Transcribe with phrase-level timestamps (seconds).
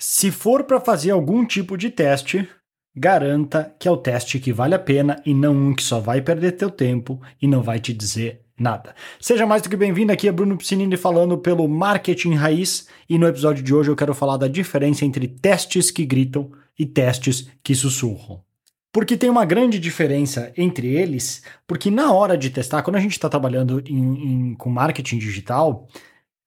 [0.00, 2.48] Se for para fazer algum tipo de teste,
[2.94, 6.20] garanta que é o teste que vale a pena e não um que só vai
[6.20, 8.94] perder teu tempo e não vai te dizer nada.
[9.20, 13.26] Seja mais do que bem-vindo, aqui é Bruno Piscinini falando pelo Marketing Raiz e no
[13.26, 17.74] episódio de hoje eu quero falar da diferença entre testes que gritam e testes que
[17.74, 18.40] sussurram.
[18.92, 23.12] Porque tem uma grande diferença entre eles, porque na hora de testar, quando a gente
[23.12, 25.88] está trabalhando em, em, com marketing digital,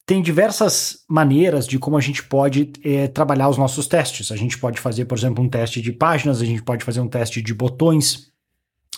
[0.05, 4.31] tem diversas maneiras de como a gente pode é, trabalhar os nossos testes.
[4.31, 7.07] A gente pode fazer, por exemplo, um teste de páginas, a gente pode fazer um
[7.07, 8.31] teste de botões,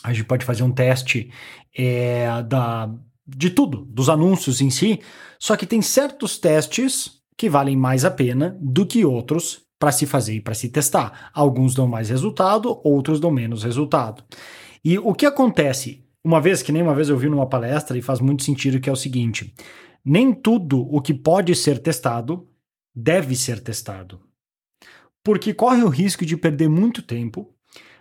[0.04, 1.30] a gente pode fazer um teste
[1.76, 2.90] é, da,
[3.28, 5.00] de tudo, dos anúncios em si.
[5.40, 10.06] Só que tem certos testes que valem mais a pena do que outros para se
[10.06, 11.30] fazer e para se testar.
[11.34, 14.24] Alguns dão mais resultado, outros dão menos resultado.
[14.84, 18.02] E o que acontece, uma vez que nem uma vez eu vi numa palestra e
[18.02, 19.54] faz muito sentido que é o seguinte:
[20.04, 22.48] nem tudo o que pode ser testado
[22.94, 24.22] deve ser testado.
[25.24, 27.54] Porque corre o risco de perder muito tempo,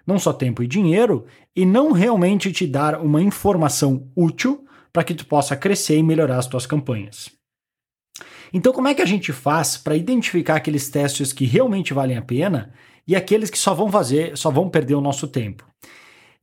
[0.06, 5.14] não só tempo e dinheiro, e não realmente te dar uma informação útil para que
[5.14, 7.30] tu possa crescer e melhorar as tuas campanhas.
[8.52, 12.22] Então, como é que a gente faz para identificar aqueles testes que realmente valem a
[12.22, 12.72] pena
[13.06, 15.66] e aqueles que só vão fazer, só vão perder o nosso tempo?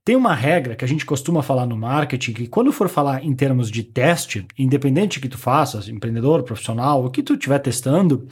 [0.09, 3.35] Tem uma regra que a gente costuma falar no marketing que quando for falar em
[3.35, 8.27] termos de teste, independente que tu faças, empreendedor, profissional, o que tu estiver testando,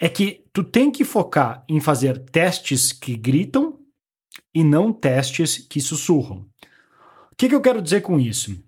[0.00, 3.78] é que tu tem que focar em fazer testes que gritam
[4.52, 6.38] e não testes que sussurram.
[7.30, 8.60] O que, que eu quero dizer com isso?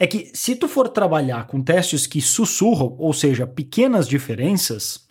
[0.00, 5.05] É que se tu for trabalhar com testes que sussurram, ou seja, pequenas diferenças,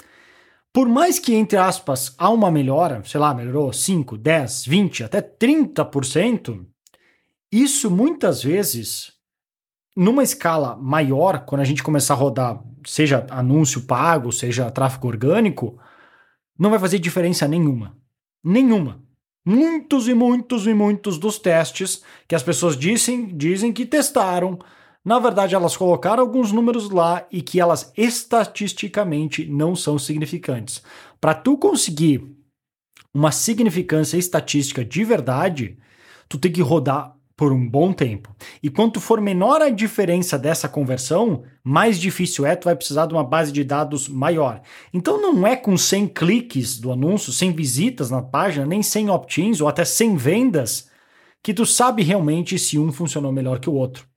[0.76, 5.22] por mais que, entre aspas, há uma melhora, sei lá, melhorou 5, 10, 20, até
[5.22, 6.66] 30%,
[7.50, 9.14] isso muitas vezes,
[9.96, 15.80] numa escala maior, quando a gente começar a rodar, seja anúncio pago, seja tráfego orgânico,
[16.60, 17.98] não vai fazer diferença nenhuma.
[18.44, 19.02] Nenhuma.
[19.46, 24.60] Muitos e muitos e muitos dos testes que as pessoas dizem, dizem que testaram,
[25.06, 30.82] na verdade, elas colocaram alguns números lá e que elas estatisticamente não são significantes.
[31.22, 32.28] Para tu conseguir
[33.14, 35.78] uma significância estatística de verdade,
[36.28, 38.36] tu tem que rodar por um bom tempo.
[38.64, 43.14] E quanto for menor a diferença dessa conversão, mais difícil é, tu vai precisar de
[43.14, 44.60] uma base de dados maior.
[44.92, 49.62] Então não é com 100 cliques do anúncio, 100 visitas na página, nem 100 opt-ins
[49.62, 50.90] ou até 100 vendas
[51.44, 54.08] que tu sabe realmente se um funcionou melhor que o outro.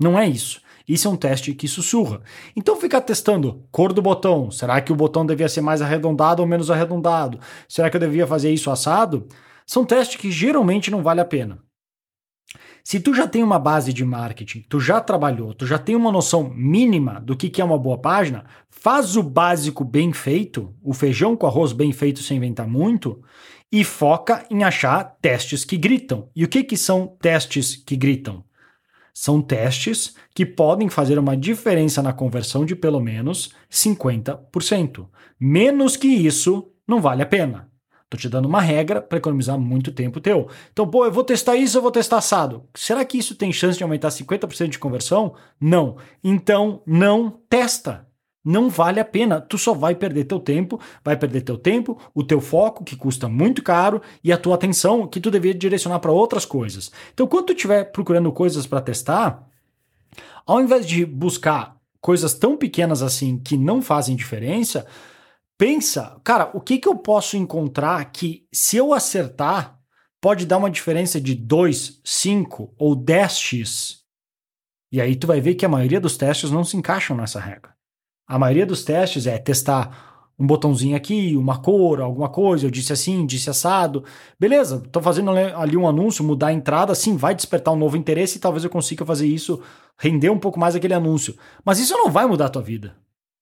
[0.00, 0.62] Não é isso.
[0.88, 2.20] Isso é um teste que sussurra.
[2.56, 4.50] Então ficar testando cor do botão.
[4.50, 7.38] Será que o botão devia ser mais arredondado ou menos arredondado?
[7.68, 9.28] Será que eu devia fazer isso assado?
[9.66, 11.58] São testes que geralmente não vale a pena.
[12.82, 16.10] Se tu já tem uma base de marketing, tu já trabalhou, tu já tem uma
[16.10, 21.36] noção mínima do que é uma boa página, faz o básico bem feito, o feijão
[21.36, 23.22] com arroz bem feito sem inventar muito,
[23.70, 26.28] e foca em achar testes que gritam.
[26.34, 28.42] E o que, que são testes que gritam?
[29.12, 35.06] São testes que podem fazer uma diferença na conversão de pelo menos 50%.
[35.38, 37.70] Menos que isso, não vale a pena.
[38.10, 40.48] Tô te dando uma regra para economizar muito tempo teu.
[40.72, 42.64] Então, pô, eu vou testar isso, eu vou testar assado.
[42.74, 45.34] Será que isso tem chance de aumentar 50% de conversão?
[45.60, 45.96] Não.
[46.22, 48.09] Então, não testa
[48.44, 49.40] não vale a pena.
[49.40, 53.28] Tu só vai perder teu tempo, vai perder teu tempo, o teu foco, que custa
[53.28, 56.90] muito caro, e a tua atenção, que tu deveria direcionar para outras coisas.
[57.12, 59.46] Então, quando tu estiver procurando coisas para testar,
[60.46, 64.86] ao invés de buscar coisas tão pequenas assim que não fazem diferença,
[65.58, 69.78] pensa, cara, o que, que eu posso encontrar que, se eu acertar,
[70.20, 74.00] pode dar uma diferença de 2, 5 ou 10x.
[74.92, 77.74] E aí tu vai ver que a maioria dos testes não se encaixam nessa regra.
[78.30, 82.92] A maioria dos testes é testar um botãozinho aqui, uma cor, alguma coisa, eu disse
[82.92, 84.04] assim, disse assado.
[84.38, 88.38] Beleza, estou fazendo ali um anúncio, mudar a entrada, sim, vai despertar um novo interesse
[88.38, 89.60] e talvez eu consiga fazer isso,
[89.98, 91.34] render um pouco mais aquele anúncio.
[91.64, 92.94] Mas isso não vai mudar a tua vida.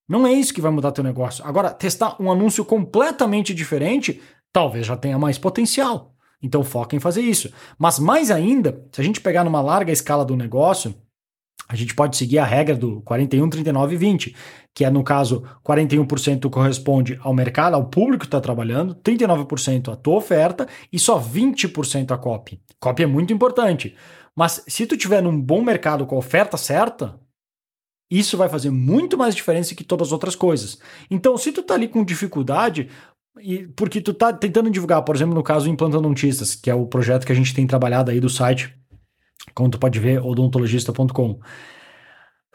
[0.09, 1.45] Não é isso que vai mudar teu negócio.
[1.45, 6.15] Agora, testar um anúncio completamente diferente, talvez já tenha mais potencial.
[6.43, 7.53] Então foca em fazer isso.
[7.79, 10.95] Mas mais ainda, se a gente pegar numa larga escala do negócio,
[11.69, 14.37] a gente pode seguir a regra do 41, 39 e 20,
[14.75, 19.97] que é, no caso, 41% corresponde ao mercado, ao público que está trabalhando, 39% à
[19.97, 22.59] tua oferta e só 20% a copy.
[22.81, 23.95] Copy é muito importante.
[24.35, 27.21] Mas se tu tiver num bom mercado com a oferta certa,
[28.11, 30.79] isso vai fazer muito mais diferença que todas as outras coisas.
[31.11, 32.89] Então, se tu tá ali com dificuldade,
[33.77, 37.27] porque tu tá tentando divulgar, por exemplo, no caso Implantando Dentistas, que é o projeto
[37.27, 38.78] que a gente tem trabalhado aí do site
[39.55, 41.41] como tu pode ver, odontologista.com.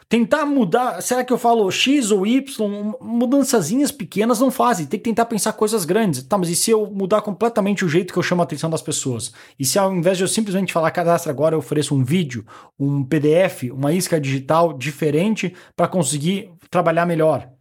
[0.08, 2.94] tentar mudar, será que eu falo X ou Y?
[3.00, 6.22] Mudançazinhas pequenas não fazem, tem que tentar pensar coisas grandes.
[6.22, 8.82] Tá, mas e se eu mudar completamente o jeito que eu chamo a atenção das
[8.82, 9.32] pessoas?
[9.58, 12.44] E se ao invés de eu simplesmente falar cadastra agora, eu ofereço um vídeo,
[12.78, 17.53] um PDF, uma isca digital diferente para conseguir trabalhar melhor?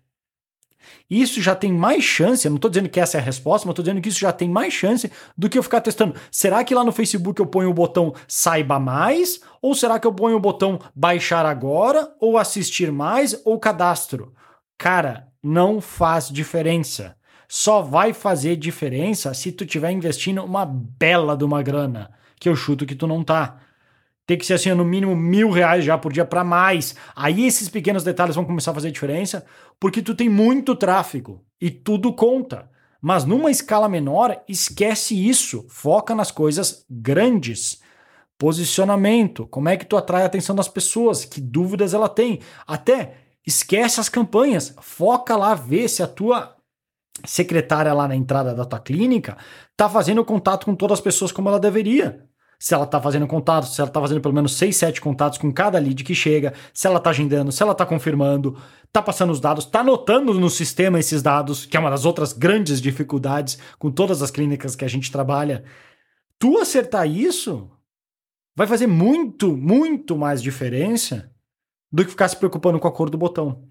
[1.09, 3.74] Isso já tem mais chance, eu não estou dizendo que essa é a resposta, mas
[3.74, 6.15] estou dizendo que isso já tem mais chance do que eu ficar testando.
[6.31, 9.39] Será que lá no Facebook eu ponho o botão saiba mais?
[9.62, 12.13] Ou será que eu ponho o botão baixar agora?
[12.19, 13.39] Ou assistir mais?
[13.45, 14.33] Ou cadastro?
[14.77, 17.15] Cara, não faz diferença.
[17.47, 22.09] Só vai fazer diferença se tu estiver investindo uma bela de uma grana,
[22.39, 23.57] que eu chuto que tu não tá
[24.25, 26.95] tem que ser assim, no mínimo mil reais já por dia para mais.
[27.15, 29.45] Aí esses pequenos detalhes vão começar a fazer diferença,
[29.79, 32.69] porque tu tem muito tráfego e tudo conta.
[33.01, 35.65] Mas numa escala menor, esquece isso.
[35.67, 37.81] Foca nas coisas grandes.
[38.37, 42.39] Posicionamento, como é que tu atrai a atenção das pessoas, que dúvidas ela tem.
[42.65, 43.15] Até
[43.45, 46.55] esquece as campanhas, foca lá, vê se a tua
[47.25, 49.37] secretária lá na entrada da tua clínica
[49.77, 52.25] tá fazendo contato com todas as pessoas como ela deveria
[52.63, 55.51] se ela está fazendo contatos, se ela está fazendo pelo menos 6, 7 contatos com
[55.51, 59.42] cada lead que chega, se ela está agendando, se ela está confirmando, está passando os
[59.42, 63.92] dados, está anotando no sistema esses dados, que é uma das outras grandes dificuldades com
[63.92, 65.65] todas as clínicas que a gente trabalha.
[66.39, 67.69] Tu acertar isso
[68.56, 71.30] vai fazer muito, muito mais diferença
[71.92, 73.68] do que ficar se preocupando com a cor do botão.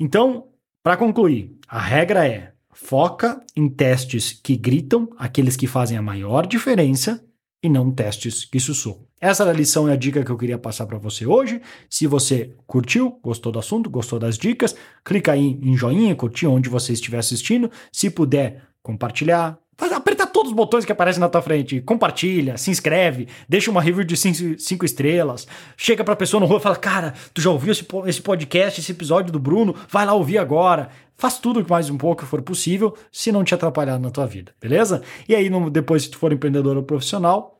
[0.00, 0.48] Então,
[0.82, 6.46] para concluir, a regra é: foca em testes que gritam, aqueles que fazem a maior
[6.46, 7.22] diferença
[7.64, 9.00] e não testes que sussurram.
[9.18, 11.62] Essa era a lição e a dica que eu queria passar para você hoje.
[11.88, 16.68] Se você curtiu, gostou do assunto, gostou das dicas, clica aí em joinha, curtir onde
[16.68, 17.70] você estiver assistindo.
[17.90, 21.80] Se puder compartilhar, aperta todos os botões que aparecem na tua frente.
[21.80, 25.48] Compartilha, se inscreve, deixa uma review de cinco, cinco estrelas.
[25.74, 28.92] Chega pra pessoa no rua e fala: Cara, tu já ouviu esse, esse podcast, esse
[28.92, 29.74] episódio do Bruno?
[29.88, 30.90] Vai lá ouvir agora.
[31.16, 35.00] Faz tudo mais um pouco for possível, se não te atrapalhar na tua vida, beleza?
[35.28, 37.53] E aí, depois, se tu for empreendedor ou profissional,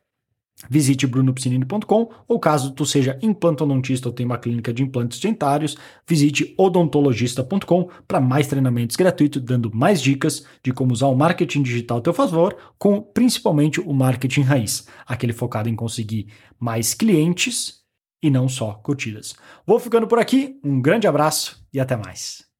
[0.70, 5.76] Visite brunopsinini.com ou caso tu seja implantodontista ou tenha uma clínica de implantes dentários,
[6.08, 11.98] visite odontologista.com para mais treinamentos gratuitos, dando mais dicas de como usar o marketing digital
[11.98, 16.28] a teu favor, com principalmente o marketing raiz, aquele focado em conseguir
[16.58, 17.82] mais clientes
[18.22, 19.34] e não só curtidas.
[19.66, 22.53] Vou ficando por aqui, um grande abraço e até mais.